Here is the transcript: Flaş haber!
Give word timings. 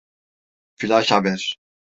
Flaş 0.75 1.11
haber! 1.11 1.57